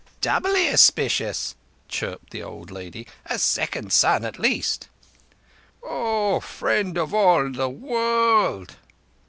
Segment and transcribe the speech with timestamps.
[0.19, 1.53] "Doubly auspicious,"
[1.87, 3.05] chirruped the old lady.
[3.27, 4.89] "A second son at least!"
[5.83, 8.77] "O Friend of all the World!"